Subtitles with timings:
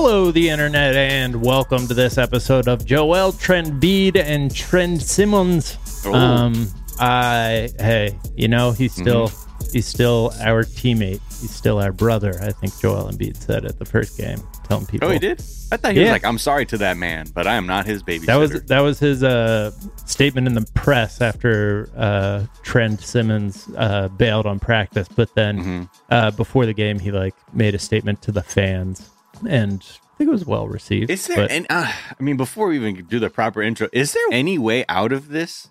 [0.00, 5.76] Hello, the internet, and welcome to this episode of Joel Trendbiid and Trend Simmons.
[6.06, 6.14] Oh.
[6.14, 6.68] Um,
[7.00, 9.32] I hey, you know he's still
[9.72, 11.20] he's still our teammate.
[11.40, 12.38] He's still our brother.
[12.40, 14.38] I think Joel Embiid said at the first game,
[14.68, 15.08] telling people.
[15.08, 15.40] Oh, he did.
[15.72, 18.04] I thought he was like, "I'm sorry to that man, but I am not his
[18.04, 19.72] baby." That was that was his uh,
[20.06, 25.82] statement in the press after uh, Trent Simmons uh, bailed on practice, but then Mm-hmm.
[26.10, 29.10] uh, before the game, he like made a statement to the fans,
[29.48, 29.82] and
[30.14, 31.10] I think it was well received.
[31.10, 31.36] Is there?
[31.36, 34.58] but- and uh, I mean, before we even do the proper intro, is there any
[34.58, 35.68] way out of this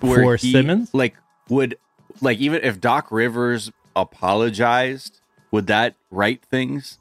[0.00, 0.90] For Simmons?
[0.92, 1.14] Like,
[1.48, 1.76] would
[2.20, 5.20] like even if Doc Rivers apologized,
[5.50, 6.98] would that right things?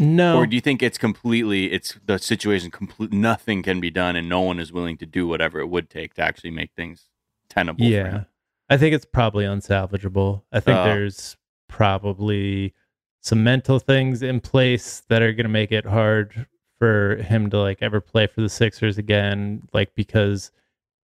[0.00, 4.14] no, Or do you think it's completely it's the situation complete nothing can be done
[4.14, 7.08] and no one is willing to do whatever it would take to actually make things
[7.48, 7.84] tenable?
[7.84, 8.24] for yeah?
[8.70, 10.42] I think it's probably unsalvageable.
[10.52, 10.84] I think Uh.
[10.84, 11.36] there's
[11.68, 12.74] probably
[13.20, 16.46] some mental things in place that are going to make it hard
[16.78, 19.66] for him to like ever play for the Sixers again.
[19.72, 20.50] Like because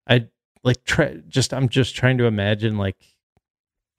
[0.09, 0.29] I
[0.63, 2.97] like try just I'm just trying to imagine like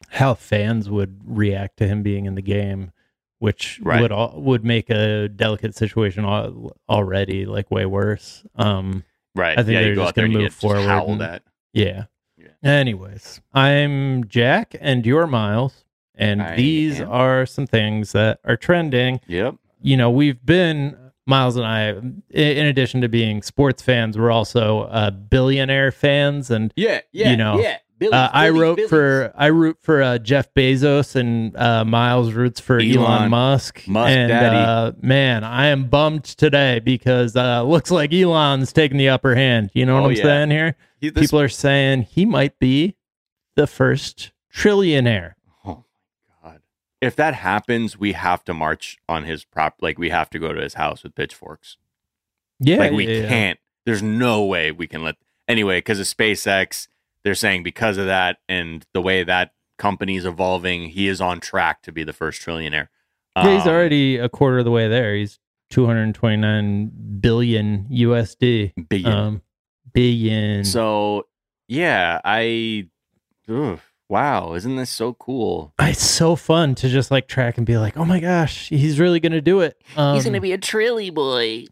[0.10, 2.92] how fans would react to him being in the game,
[3.40, 4.02] which Right.
[4.02, 8.46] would all, would make a delicate situation al- already like way worse.
[8.56, 9.04] Um,
[9.36, 9.60] Right.
[9.60, 11.42] I think yeah, they're just gonna move forward and-
[11.74, 12.06] yeah.
[12.38, 12.48] Yeah.
[12.64, 15.84] Anyways, I'm Jack and you're Miles,
[16.18, 17.10] and I these am.
[17.12, 19.20] are some things that are trending.
[19.28, 19.56] Yep.
[19.82, 21.90] You know, we've been Miles and I,
[22.32, 27.02] in addition to being sports fans, we're also uh, billionaire fans, and Yeah.
[27.12, 27.78] Yeah, You know, Yeah.
[28.12, 32.78] Uh, I wrote for I root for uh, Jeff Bezos, and uh, Miles roots for
[32.78, 33.88] Elon, Elon Musk.
[33.88, 34.58] Musk and Daddy.
[34.58, 39.72] uh, man, I am bummed today because uh, looks like Elon's taking the upper hand.
[39.74, 40.24] You know what Oh, I'm yeah.
[40.24, 40.76] saying here?
[41.00, 42.98] He- this- people are saying he might be
[43.56, 45.34] the first trillionaire.
[47.06, 49.76] If that happens, we have to march on his prop.
[49.82, 51.78] Like we have to go to his house with pitchforks.
[52.60, 53.28] Yeah, like we yeah, yeah.
[53.30, 53.60] can't.
[53.86, 55.16] There's no way we can let.
[55.48, 56.88] Anyway, because of SpaceX,
[57.24, 61.82] they're saying because of that and the way that company's evolving, he is on track
[61.84, 62.88] to be the first trillionaire.
[63.36, 65.14] Yeah, he's Um, already a quarter of the way there.
[65.16, 65.40] He's
[65.70, 68.74] 229 billion USD.
[68.90, 69.06] big.
[69.06, 69.42] Um,
[69.94, 70.64] billion.
[70.64, 71.28] so
[71.68, 72.88] yeah, I.
[74.10, 75.74] wow, isn't this so cool?
[75.80, 79.20] it's so fun to just like track and be like, oh my gosh, he's really
[79.20, 79.82] gonna do it.
[79.96, 81.66] Um, He's gonna be a trilly boy.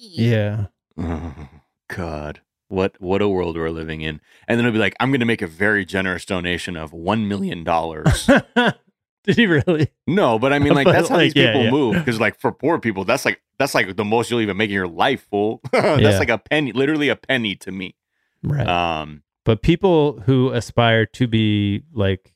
[0.00, 0.66] Yeah.
[0.96, 1.48] Oh,
[1.88, 2.40] God.
[2.70, 4.20] What what a world we're living in.
[4.46, 7.64] And then it'll be like, I'm gonna make a very generous donation of one million
[7.64, 8.28] dollars.
[9.24, 9.88] Did he really?
[10.06, 11.70] no, but I mean like But, that's how like, these yeah, people yeah.
[11.70, 11.94] move.
[11.94, 14.74] Because like for poor people, that's like that's like the most you'll even make in
[14.74, 15.60] your life, fool.
[15.72, 16.18] that's Yeah.
[16.18, 17.96] like a penny, literally a penny to me.
[18.42, 18.66] Right.
[18.68, 22.34] Um but people who aspire to be like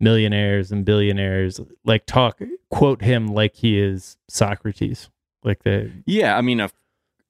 [0.00, 2.40] millionaires and billionaires like talk
[2.70, 5.10] quote him like he is Socrates.
[5.44, 6.72] Like the yeah, I mean if,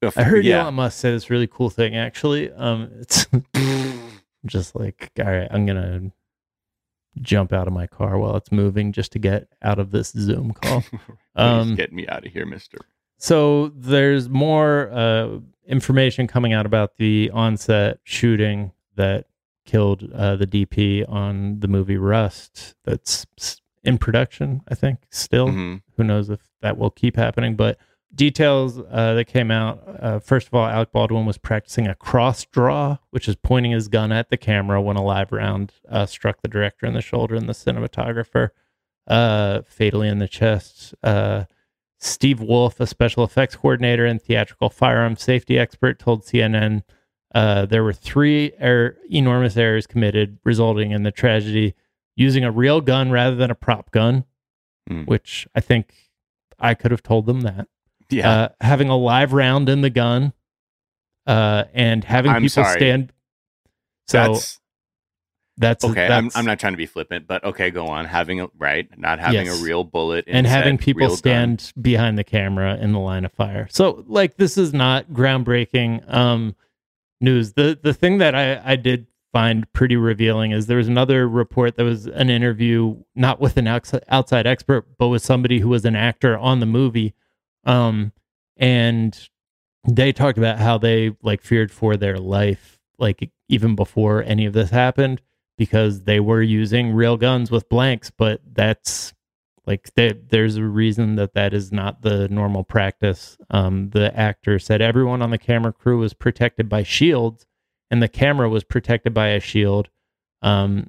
[0.01, 0.63] if I heard yeah.
[0.63, 2.51] Elon Musk say this really cool thing actually.
[2.51, 3.27] Um it's
[4.45, 6.11] just like all right, I'm gonna
[7.21, 10.53] jump out of my car while it's moving just to get out of this Zoom
[10.61, 10.83] call.
[11.35, 12.77] Um, get me out of here, mister.
[13.17, 19.25] So there's more uh, information coming out about the onset shooting that
[19.65, 22.75] killed uh, the DP on the movie Rust.
[22.83, 23.25] That's
[23.83, 24.99] in production, I think.
[25.09, 25.81] Still, Mhm.
[25.97, 27.55] who knows if that will keep happening?
[27.55, 27.77] But
[28.13, 29.81] details uh, that came out.
[29.99, 33.87] Uh, first of all, Alec Baldwin was practicing a cross draw, which is pointing his
[33.87, 37.35] gun at the camera when a live round uh, struck the director in the shoulder
[37.35, 38.49] and the cinematographer,
[39.07, 40.93] uh, fatally in the chest.
[41.03, 41.45] Uh,
[41.99, 46.81] Steve Wolf, a special effects coordinator and theatrical firearm safety expert, told CNN
[47.33, 51.73] uh, there were three er- enormous errors committed, resulting in the tragedy
[52.15, 54.25] using a real gun rather than a prop gun,
[54.87, 55.03] Hmm.
[55.03, 55.93] which I think
[56.59, 57.67] I could have told them that.
[58.09, 58.29] Yeah.
[58.29, 60.33] Uh, having a live round in the gun
[61.27, 62.79] uh, and having I'm people sorry.
[62.79, 63.13] stand.
[64.07, 64.59] So that's
[65.57, 66.07] that's okay.
[66.07, 68.05] I'm, I'm not trying to be flippant, but okay, go on.
[68.05, 69.61] Having a right, not having Yes.
[69.61, 71.17] a real bullet and having people real gun.
[71.59, 73.67] stand behind the camera in the line of fire.
[73.69, 76.55] So like this is not groundbreaking um
[77.21, 77.53] news.
[77.53, 81.77] The the thing that I I did find pretty revealing is there was another report
[81.77, 85.85] that was an interview not with an outs- outside expert but with somebody who was
[85.85, 87.13] an actor on the movie
[87.63, 88.11] um
[88.57, 89.29] and
[89.87, 94.53] they talked about how they like feared for their life like even before any of
[94.53, 95.21] this happened
[95.57, 99.13] because they were using real guns with blanks but that's
[99.71, 104.59] like they, there's a reason that that is not the normal practice um the actor
[104.59, 107.45] said everyone on the camera crew was protected by shields
[107.89, 109.89] and the camera was protected by a shield
[110.41, 110.87] um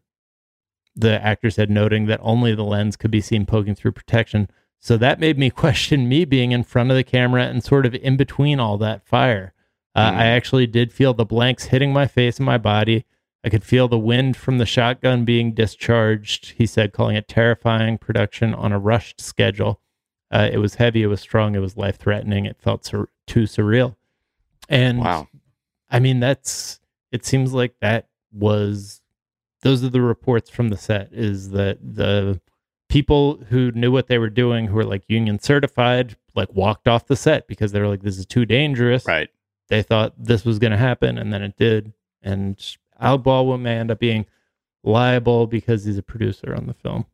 [0.94, 4.48] the actor said noting that only the lens could be seen poking through protection
[4.80, 7.94] So that made me question me being in front of the camera and sort of
[7.94, 9.54] in between all that fire.
[9.94, 10.16] Uh, Mhm.
[10.16, 13.04] I actually did feel the blanks hitting my face and my body.
[13.44, 16.52] I could feel the wind from the shotgun being discharged.
[16.52, 19.80] He said, calling it terrifying production on a rushed schedule.
[20.30, 22.46] Uh, it was heavy, it was strong, it was life threatening.
[22.46, 23.96] It felt sur- too surreal.
[24.68, 25.28] And Wow.
[25.90, 26.80] I mean, that's
[27.10, 29.02] it seems like that was
[29.60, 32.40] those are the reports from the set is that the
[32.88, 37.06] people who knew what they were doing, who were like union certified, like walked off
[37.06, 39.06] the set because they were like, this is too dangerous.
[39.06, 39.28] Right.
[39.68, 41.92] They thought this was going to happen, and then it did.
[42.22, 42.58] And
[43.02, 44.26] Al Baldwin may end up being
[44.84, 47.06] liable because he's a producer on the film.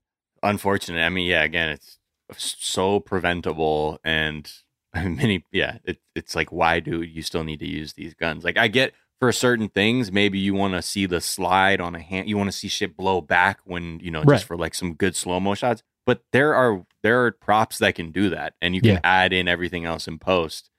[0.43, 1.03] Unfortunate.
[1.03, 1.43] I mean, yeah.
[1.43, 1.99] Again, it's
[2.37, 4.51] so preventable, and
[4.95, 5.45] many.
[5.53, 5.79] Yeah.
[5.85, 8.45] It, it's like, why do you still need to use these guns?
[8.45, 12.01] Like, I get for certain things, maybe you want to see the slide on a
[12.01, 12.29] hand.
[12.29, 14.37] You want to see shit blow back when you know Right.
[14.37, 15.83] just for like some good slow mo shots.
[16.07, 19.01] But there are there are props that can do that, and you can Yeah.
[19.03, 20.71] add in everything else in post.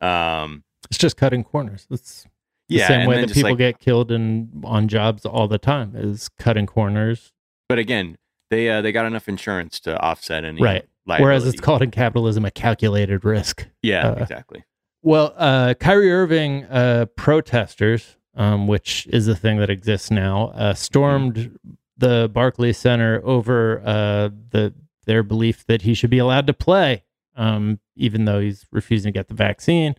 [0.00, 0.64] Um.
[0.88, 1.86] It's just cutting corners.
[1.90, 2.28] It's the
[2.72, 2.88] Yeah.
[2.88, 6.66] same way that people like, get killed in on jobs all the time is cutting
[6.66, 7.32] corners.
[7.68, 8.16] But again,
[8.50, 10.84] they uh, they got enough insurance to offset any Right.
[11.06, 11.22] liability.
[11.24, 13.66] Whereas it's called in capitalism a calculated risk.
[13.82, 14.64] yeah, uh, exactly.
[15.02, 20.74] Well, uh, Kyrie Irving uh, protesters, um, which is a thing that exists now, uh,
[20.74, 21.58] stormed
[21.96, 24.74] the Barclays Center over uh, the
[25.06, 27.02] their belief that he should be allowed to play,
[27.36, 29.96] um, even though he's refusing to get the vaccine.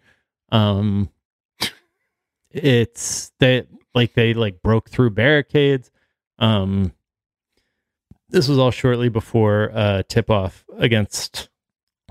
[0.52, 1.10] Um,
[2.54, 5.92] it's they like they like broke through barricades.
[6.40, 6.94] Um,
[8.30, 11.50] this was all shortly before uh, tip off against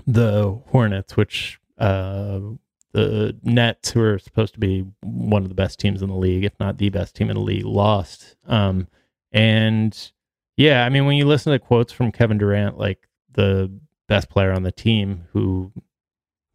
[0.07, 2.39] the Hornets, which uh,
[2.93, 6.45] the Nets, who are supposed to be one of the best teams in the league,
[6.45, 8.35] if not the best team in the league, lost.
[8.45, 8.87] Um,
[9.31, 10.11] and
[10.55, 13.71] yeah, I mean, when you listen to quotes from Kevin Durant, like the
[14.07, 15.71] best player on the team, who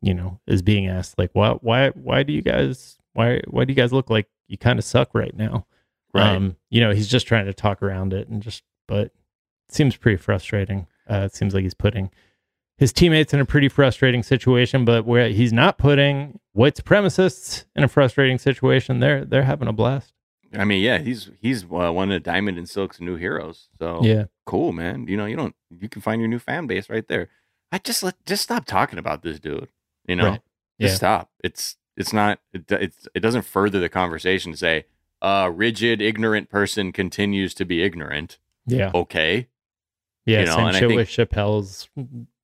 [0.00, 3.72] you know is being asked, like, why, why, why do you guys, why, why do
[3.72, 5.66] you guys look like you kind of suck right now?
[6.14, 6.36] Right.
[6.36, 9.12] Um, you know, he's just trying to talk around it and just, but it
[9.70, 10.86] seems pretty frustrating.
[11.10, 12.10] Uh, it seems like he's putting
[12.76, 17.82] his teammates in a pretty frustrating situation, but where he's not putting white supremacists in
[17.82, 20.12] a frustrating situation, they're they're having a blast.
[20.56, 23.68] I mean, yeah, he's he's uh, one of Diamond and Silk's new heroes.
[23.80, 25.08] So Yeah, cool, man.
[25.08, 27.28] You know, you don't you can find your new fan base right there.
[27.72, 29.68] I just let just stop talking about this dude.
[30.06, 30.40] You know, Right.
[30.80, 30.96] just Yeah.
[30.96, 31.30] stop.
[31.44, 34.84] It's it's not it, it's it doesn't further the conversation to say
[35.20, 38.38] a rigid, ignorant person continues to be ignorant.
[38.66, 39.48] yeah, Okay,
[40.24, 40.40] yeah.
[40.40, 41.88] you know, same shit with Chappelle's.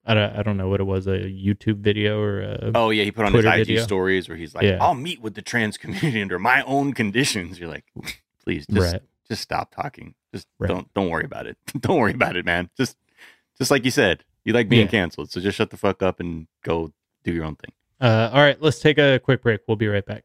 [0.07, 3.03] I don't, I don't know what it was, a YouTube video or a, Oh yeah,
[3.05, 3.83] he put on Twitter his IG video.
[3.83, 4.77] stories where he's like, Yeah.
[4.79, 7.85] "I'll meet with the trans community under my own conditions." You're like,
[8.43, 9.01] please, just right.
[9.27, 10.13] just stop talking.
[10.33, 10.67] Just Right.
[10.67, 11.57] don't don't worry about it.
[11.79, 12.69] don't worry about it, man.
[12.77, 12.97] Just
[13.57, 14.91] just like you said, you like being Yeah.
[14.91, 16.91] canceled, so just shut the fuck up and go
[17.23, 17.71] do your own thing.
[17.99, 19.61] Uh, all right, let's take a quick break.
[19.67, 20.23] We'll be right back.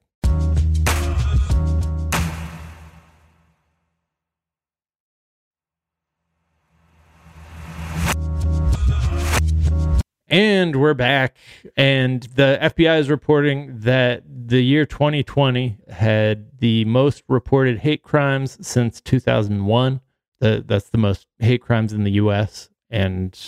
[10.31, 11.37] And we're back.
[11.76, 18.56] And the FBI is reporting that the year 2020 had the most reported hate crimes
[18.67, 20.00] since 2001.
[20.38, 22.70] The, that's the most hate crimes in the U.S.
[22.88, 23.38] And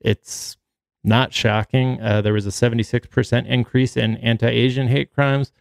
[0.00, 0.57] it's
[1.08, 2.00] not shocking.
[2.00, 5.52] Uh, there was a 76% increase in anti Asian hate crimes,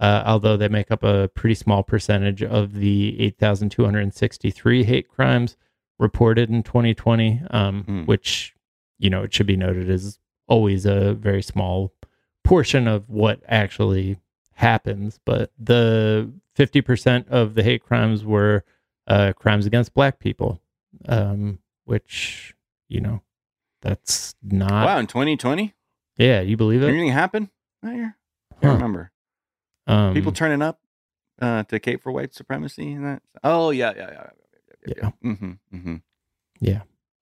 [0.00, 5.56] uh, although they make up a pretty small percentage of the 8,263 hate crimes
[5.98, 8.02] reported in 2020, um, Hmm.
[8.04, 8.54] which,
[8.98, 10.18] you know, it should be noted is
[10.48, 11.92] always a very small
[12.44, 14.16] portion of what actually
[14.54, 15.18] happens.
[15.24, 18.64] But the 50% of the hate crimes were
[19.06, 20.60] uh, crimes against black people,
[21.08, 22.54] um, which,
[22.88, 23.22] you know,
[23.82, 24.86] that's not.
[24.86, 25.74] wow, in 2020,
[26.16, 26.88] Yeah, you believe it?
[26.88, 27.50] anything happened
[27.82, 28.16] that year?
[28.62, 28.72] I Huh.
[28.74, 29.12] remember.
[29.86, 30.80] Um, People turning up
[31.40, 33.22] uh, to Cape for white supremacy and that.
[33.44, 34.30] Oh yeah, yeah, yeah,
[34.86, 34.94] yeah.
[34.96, 35.10] yeah.
[35.32, 35.96] Mm-hmm, mm-hmm.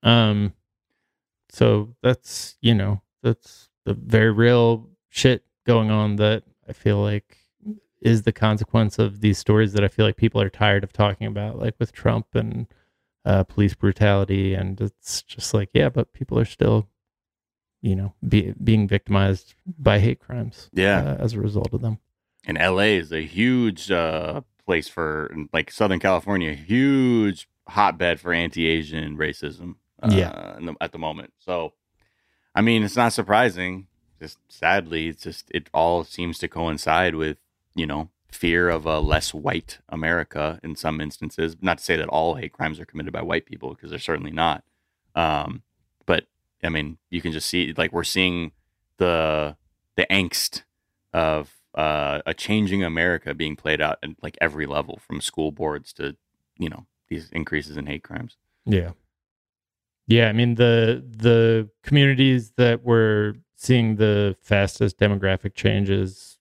[0.02, 0.54] Um,
[1.50, 7.36] so that's you know that's the very real shit going on that I feel like
[8.00, 11.26] is the consequence of these stories that I feel like people are tired of talking
[11.26, 12.66] about, like with Trump and
[13.30, 16.88] uh, police brutality, and it's just like yeah, but people are still,
[17.80, 21.00] you know, be, being victimized by hate crimes, Yeah.
[21.02, 21.98] uh, as a result of them.
[22.46, 29.16] And LA is a huge uh, place for like Southern California, huge hotbed for anti-Asian
[29.16, 29.76] racism.
[30.02, 30.56] Uh, Yeah.
[30.56, 31.30] in the- at the moment.
[31.38, 31.74] So,
[32.54, 33.86] I mean, it's not surprising.
[34.18, 37.36] Just sadly, it's just it all seems to coincide with
[37.74, 41.56] you know fear of a less white America in some instances.
[41.60, 44.30] Not to say that all hate crimes are committed by white people because they're certainly
[44.30, 44.64] not.
[45.14, 45.62] Um,
[46.06, 46.26] but
[46.62, 48.52] I mean, you can just see like we're seeing
[48.98, 49.56] the
[49.96, 50.62] the angst
[51.12, 55.92] of uh, a changing America being played out at like every level, from school boards
[55.94, 56.16] to
[56.58, 58.36] you know these increases in hate crimes.
[58.64, 58.90] Yeah.
[60.06, 66.38] Yeah, I mean the the communities that were seeing the fastest demographic changes,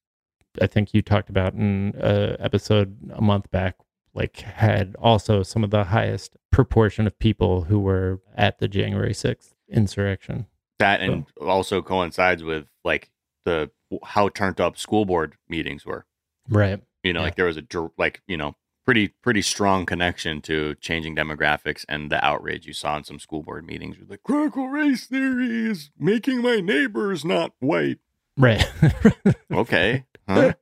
[0.62, 3.76] I think you talked about in a episode a month back,
[4.14, 9.14] like had also some of the highest proportion of people who were at the January
[9.14, 10.48] sixth insurrection.
[10.80, 13.10] That and also coincides with like
[13.46, 13.70] the
[14.04, 16.06] how turned up school board meetings were.
[16.50, 16.82] Right.
[17.04, 17.26] You know, Yeah.
[17.26, 17.64] like there was a
[17.98, 22.98] like you know pretty pretty strong connection to changing demographics and the outrage you saw
[22.98, 27.52] in some school board meetings with like critical race theory is making my neighbors not
[27.60, 28.00] white.
[28.36, 28.66] Right.
[29.52, 30.54] Okay, huh?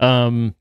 [0.00, 0.54] um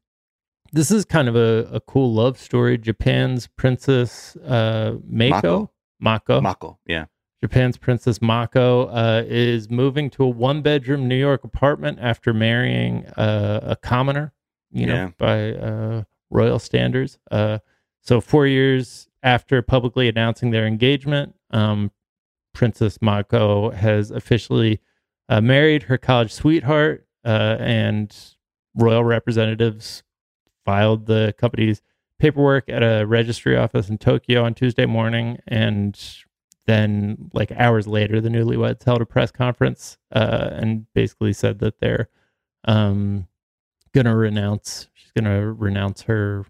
[0.72, 2.78] this is kind of a, a cool love story.
[2.78, 5.72] Japan's princess uh Mako.
[6.00, 6.40] Mako.
[6.42, 7.06] Mako, yeah,
[7.42, 13.06] Japan's Princess Mako uh, is moving to a one bedroom New York apartment after marrying
[13.18, 14.32] uh, a commoner,
[14.72, 15.10] you know, Yeah.
[15.18, 17.18] by uh, royal standards.
[17.32, 17.60] Uh,
[18.02, 21.92] so, four years after publicly announcing their engagement, um,
[22.54, 24.80] Princess Mako has officially
[25.28, 28.16] uh, married her college sweetheart, uh, and
[28.76, 30.04] royal representatives
[30.66, 31.82] filed the company's
[32.20, 35.40] paperwork at a registry office in Tokyo on Tuesday morning.
[35.48, 36.00] And
[36.66, 41.80] then, like hours later, the newlyweds held a press conference uh, and basically said that
[41.80, 42.10] they're
[42.66, 43.28] um,
[43.94, 46.46] going to renounce, she's going to renounce her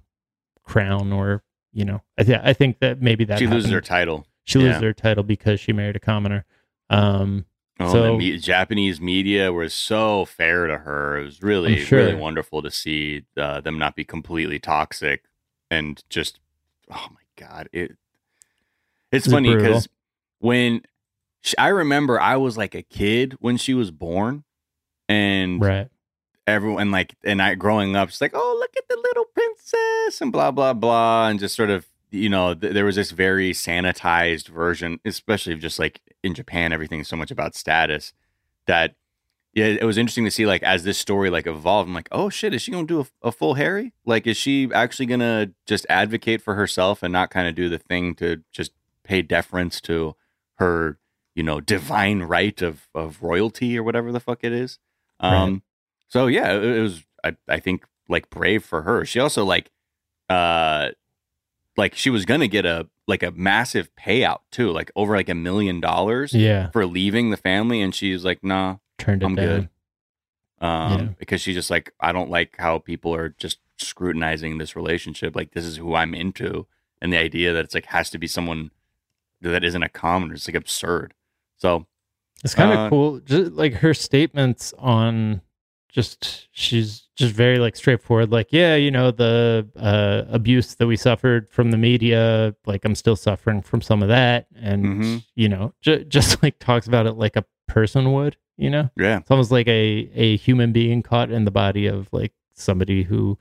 [0.63, 4.25] crown or, you know, I, th- I think that maybe that she loses her title.
[4.43, 6.45] she loses her title because she married a commoner.
[6.89, 7.45] Um,
[7.79, 11.19] Oh, So- the me- Japanese media were so fair to her.
[11.19, 12.00] It was really, sure.
[12.00, 15.24] really wonderful to see uh, them not be completely toxic
[15.71, 16.39] and just,
[16.91, 17.95] oh my god, it.
[19.12, 19.88] It's funny because
[20.39, 20.81] when
[21.41, 24.43] sh I remember I was like a kid when she was born,
[25.07, 25.88] and right.
[26.45, 30.31] everyone like and I growing up, she's like, oh, look at the little princess and
[30.31, 34.48] blah blah blah, and just sort of you know th- there was this very sanitized
[34.48, 38.13] version, especially of just like in Japan, everything's so much about status
[38.67, 38.95] that
[39.53, 41.88] yeah, it was interesting to see like as this story like evolved.
[41.89, 43.93] I'm like, oh shit, is she gonna do a, a full Harry?
[44.05, 47.79] Like, is she actually gonna just advocate for herself and not kind of do the
[47.79, 48.71] thing to just
[49.03, 50.15] pay deference to
[50.59, 50.99] her,
[51.33, 54.77] you know, divine right of of royalty or whatever the fuck it is?
[55.19, 55.61] Um, Right.
[56.09, 59.03] so yeah, it, it was I I think like brave for her.
[59.03, 59.71] She also like
[60.29, 60.89] uh
[61.79, 65.33] like she was gonna get a like a massive payout too, like over like a
[65.36, 66.69] million dollars Yeah.
[66.71, 69.45] for leaving the family, and she's like, nah, Turned it I'm down.
[69.45, 69.69] good.
[70.62, 71.07] Um, Yeah.
[71.17, 75.36] because she's just like, I don't like how people are just scrutinizing this relationship.
[75.36, 76.67] Like this is who I'm into,
[77.01, 78.71] and the idea that it's like has to be someone
[79.41, 81.13] that isn't a commoner is like absurd.
[81.57, 81.88] So
[82.43, 83.19] It's kind of Uh, cool.
[83.21, 85.41] Just like her statements on
[85.89, 90.96] just she's just very like straightforward like yeah you know the uh abuse that we
[90.96, 94.48] suffered from the media like i'm still suffering from some of that.
[94.55, 95.25] And Mhm.
[95.36, 98.89] you know j- just like talks about it like a person would you know?
[98.98, 103.03] Yeah, it's almost like a a human being caught in the body of like somebody
[103.03, 103.38] who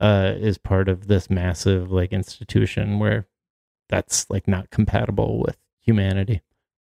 [0.00, 3.26] uh is part of this massive like institution where
[3.88, 6.42] that's like not compatible with humanity.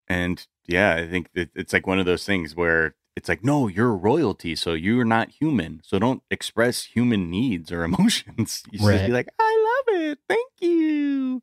[0.08, 3.68] And yeah, I think that it's like one of those things where it's like, no,
[3.68, 8.62] you're royalty, so you're not human, so don't express human needs or emotions.
[8.70, 9.06] You should Right.
[9.06, 11.42] be like, I love it, thank you.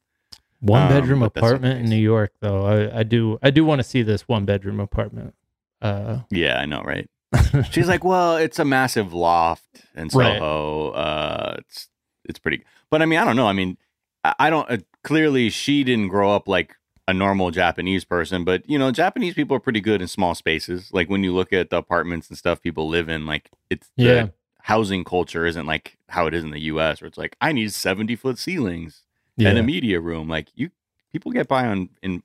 [0.60, 1.90] One Um, bedroom but that's not the apartment in.
[1.90, 2.66] New York, though.
[2.66, 5.34] I, I do I do want to see this one bedroom apartment.
[5.82, 7.10] Uh, Yeah, I know, right?
[7.72, 10.38] She's like, well, it's a massive loft in Right.
[10.38, 10.92] Soho.
[10.92, 11.88] Uh, it's
[12.26, 13.48] it's pretty, but I mean, I don't know.
[13.48, 13.78] I mean,
[14.24, 14.70] I, I don't.
[14.70, 16.76] Uh, clearly, she didn't grow up like
[17.12, 20.90] a normal Japanese person, but you know, Japanese people are pretty good in small spaces.
[20.94, 24.04] Like when you look at the apartments and stuff people live in, like it's the
[24.04, 24.28] Yeah.
[24.62, 27.74] housing culture isn't like how it is in the U.S., where it's like I need
[27.74, 29.04] seventy foot ceilings
[29.38, 30.28] yeah, and a media room.
[30.30, 30.72] Like you,
[31.12, 32.24] people get by on in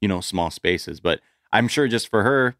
[0.00, 1.20] you know small spaces, but
[1.52, 2.54] I'm sure just for her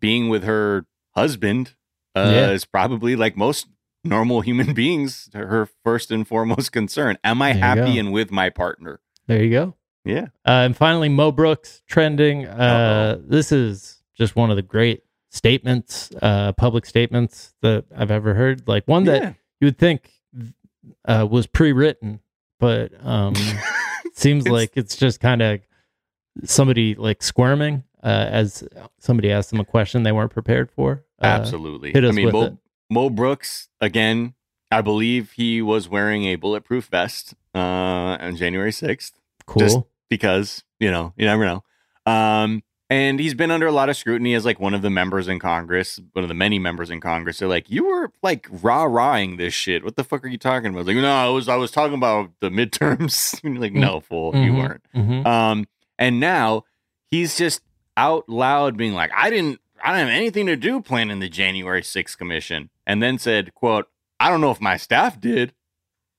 [0.00, 1.74] being with her husband
[2.14, 2.50] uh, Yeah.
[2.50, 3.66] is probably like most
[4.04, 7.18] normal human beings her first and foremost concern.
[7.24, 9.00] Am I happy and with my partner?
[9.26, 9.74] there you go.
[10.04, 12.46] Yeah, Uh, and finally, Mo Brooks trending.
[12.46, 18.34] Uh, this is just one of the great statements, uh, public statements that I've ever
[18.34, 18.68] heard.
[18.68, 19.32] Like one that Yeah.
[19.60, 20.10] you would think
[21.06, 22.20] uh, was pre-written,
[22.60, 23.34] but um,
[24.14, 25.60] seems It's- like it's just kind of
[26.44, 28.62] somebody like squirming uh, as
[28.98, 31.04] somebody asked them a question they weren't prepared for.
[31.22, 31.92] Uh, absolutely.
[31.92, 32.56] hit I mean, with Mo, it.
[32.90, 34.34] Mo Brooks again.
[34.70, 37.58] I believe he was wearing a bulletproof vest uh,
[38.20, 39.18] on January sixth.
[39.46, 39.60] Cool.
[39.60, 39.78] just-
[40.10, 41.62] because you know you never know.
[42.06, 45.26] Um, and he's been under a lot of scrutiny as like one of the members
[45.26, 47.38] in Congress, one of the many members in Congress.
[47.38, 49.82] They're like, you were like rah rahing this shit.
[49.82, 50.86] What the fuck are you talking about?
[50.86, 53.40] Like, no, I was I was talking about the midterms.
[53.58, 54.58] like, no, fool, you Mhm.
[54.58, 54.84] weren't.
[54.94, 55.26] Mhm.
[55.26, 55.64] Um,
[55.98, 56.64] and now
[57.10, 57.62] he's just
[57.96, 61.82] out loud being like, I didn't, I don't have anything to do planning the January
[61.82, 62.68] 6th commission.
[62.86, 63.88] And then said, quote,
[64.20, 65.54] I don't know if my staff did,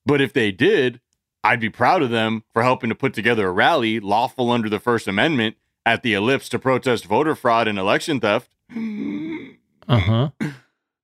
[0.06, 1.00] but if they did,
[1.46, 4.80] I'd be proud of them for helping to put together a rally lawful under the
[4.80, 8.50] First Amendment at the ellipse to protest voter fraud and election theft.
[9.88, 10.30] Uh-huh.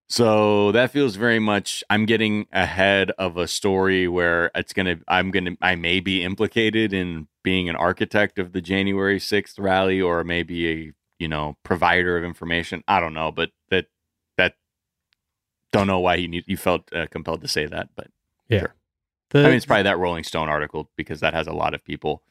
[0.10, 5.30] So that feels very much I'm getting ahead of a story where it's gonna I'm
[5.30, 10.24] gonna I may be implicated in being an architect of the January 6th rally or
[10.24, 12.84] maybe a you know provider of information.
[12.88, 13.86] I don't know, but that
[14.38, 14.56] that
[15.72, 18.08] don't know why he need, you felt uh, compelled to say that, but
[19.32, 21.84] The, I mean it's probably that Rolling Stone article because that has a lot of
[21.84, 22.24] people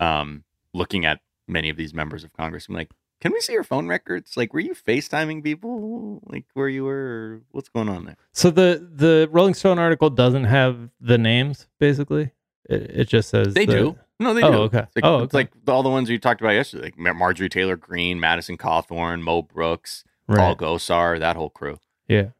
[0.00, 2.66] um, looking at many of these members of Congress.
[2.68, 4.36] I'm like, can we see your phone records?
[4.36, 6.20] Like, were you FaceTiming people?
[6.26, 7.40] Like, where you were?
[7.50, 8.16] What's going on there?
[8.32, 11.66] so the the Rolling Stone article doesn't have the names.
[11.80, 12.30] Basically,
[12.68, 13.98] it, it just says They the- do.
[14.20, 14.58] No, they Oh, do.
[14.62, 14.78] okay.
[14.80, 17.48] It's like, Oh, it's like all the ones you talked about yesterday, like Mar- Marjorie
[17.48, 20.56] Taylor Greene, Madison Cawthorn, Mo Brooks, Paul Right.
[20.58, 21.78] Gosar, that whole crew.
[22.08, 22.30] Yeah.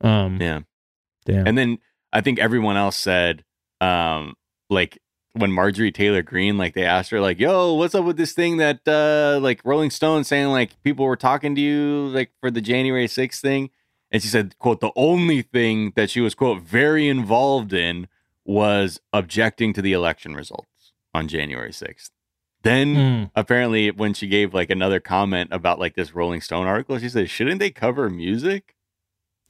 [0.00, 0.38] Um.
[0.40, 0.60] Yeah.
[1.24, 1.46] Damn.
[1.46, 1.78] And then
[2.16, 3.44] I think everyone else said,
[3.82, 4.34] um,
[4.70, 4.98] like
[5.34, 8.56] when Marjorie Taylor Greene, like they asked her, like, "Yo, what's up with this thing
[8.56, 12.62] that, uh, like Rolling Stone saying like people were talking to you like for the
[12.62, 13.68] January 6th thing,"
[14.10, 18.08] and she said, "quote The only thing that she was quote very involved in
[18.46, 22.12] was objecting to the election results on January 6th."
[22.62, 23.30] Then Mm.
[23.34, 27.28] apparently when she gave like another comment about like this Rolling Stone article, she said,
[27.28, 28.74] "Shouldn't they cover music?"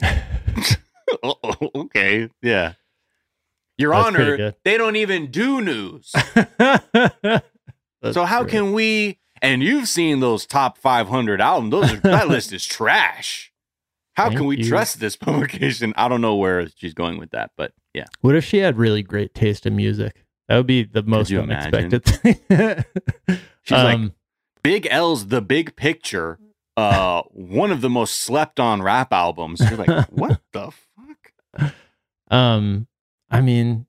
[1.23, 2.75] oh, okay, yeah.
[3.79, 6.13] Your That's Honor, they don't even do news.
[8.13, 8.51] So how great.
[8.53, 9.19] can we?
[9.43, 13.53] And you've seen those top 500 albums; those are, that list is trash.
[14.15, 14.69] How Thank can we you.
[14.69, 15.93] trust this publication?
[15.97, 19.03] I don't know where she's going with that, but yeah, What if she had really
[19.03, 20.25] great taste in music?
[20.49, 22.37] That would be the most unexpected thing.
[23.63, 24.13] She's like, Um,
[24.63, 26.39] Big L's "The Big Picture,"
[26.77, 29.61] uh, one of the most slept on rap albums.
[29.61, 30.71] You're like, what the?
[32.31, 32.87] um,
[33.31, 33.87] I mean,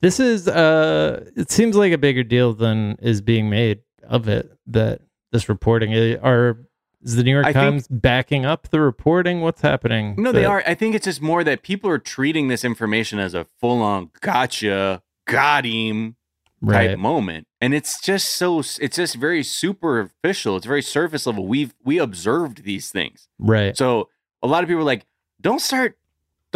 [0.00, 4.50] this is uh, it seems like a bigger deal than is being made of it.
[4.66, 5.00] That
[5.32, 6.58] this reporting Eh, are
[7.02, 9.40] is the New York I think- Times backing up the reporting?
[9.40, 10.14] What's happening?
[10.18, 10.62] No, they are.
[10.66, 14.10] I think it's just more that people are treating this information as a full on
[14.20, 16.16] gotcha, got him
[16.64, 16.98] type right.
[16.98, 21.98] moment and it's just so it's just very superficial it's very surface level we've we
[21.98, 23.76] observed these things Right.
[23.76, 24.08] so
[24.42, 25.04] a lot of people are like
[25.40, 25.98] don't start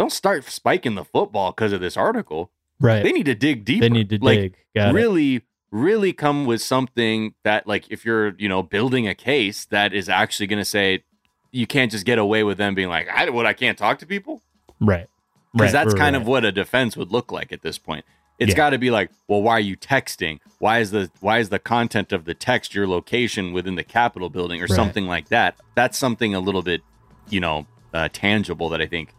[0.01, 3.03] don't start spiking the football because of this article Right.
[3.03, 4.55] they need to dig deeper They need to like dig.
[4.75, 4.93] Got it.
[4.93, 9.93] really really come with something that like if you're you know building a case that
[9.93, 11.03] is actually going to say
[11.51, 14.05] you can't just get away with them being like I what I can't talk to
[14.05, 14.41] people
[14.79, 15.07] Right.
[15.53, 16.21] because Right, that's right, kind right.
[16.21, 18.03] of what a defense would look like at this point.
[18.39, 18.57] It's Yeah.
[18.57, 20.39] got to be like, well, why are you texting?
[20.57, 24.29] Why is the why is the content of the text your location within the Capitol
[24.31, 25.55] building or something like that?
[25.75, 26.81] That's something a little bit,
[27.29, 29.13] you know, uh, tangible that I think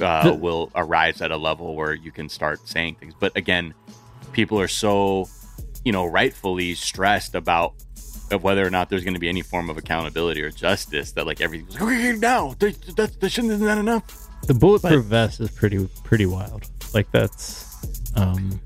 [0.00, 3.14] uh, The- will arise at a level where you can start saying things.
[3.18, 3.74] But again,
[4.32, 5.28] people are so,
[5.84, 7.74] you know, rightfully stressed about
[8.30, 11.26] of whether or not there's going to be any form of accountability or justice that
[11.26, 15.38] like everything's like, okay now that that, that shouldn't isn't that enough The bulletproof vest
[15.40, 16.64] is pretty pretty wild.
[16.94, 17.66] Like that's
[18.16, 18.58] um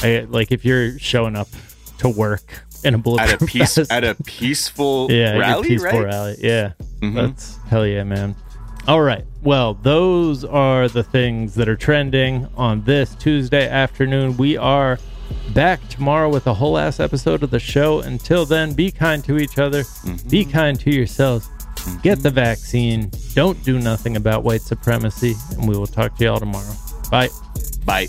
[0.00, 1.48] I like if you're showing up
[1.98, 3.90] to work in a bulletproof at a peace vest.
[3.90, 6.04] at a peaceful yeah, rally, peaceful right?
[6.04, 6.36] rally.
[6.38, 6.72] Yeah.
[7.00, 7.14] Mhm.
[7.14, 8.36] That's hell yeah, man.
[8.88, 9.24] All right.
[9.42, 14.38] Well, those are the things that are trending on this Tuesday afternoon.
[14.38, 14.98] We are
[15.52, 18.00] back tomorrow with a whole ass episode of the show.
[18.00, 20.28] Until then, be kind to each other, Mm-hmm.
[20.30, 21.50] be kind to yourselves,
[22.02, 26.40] get the vaccine, don't do nothing about white supremacy, and we will talk to y'all
[26.40, 26.72] tomorrow.
[27.10, 27.28] Bye.
[27.84, 28.06] Bye.